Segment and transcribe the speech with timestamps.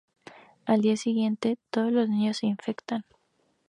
[0.65, 3.05] Al día siguiente, todos los niños se infectan.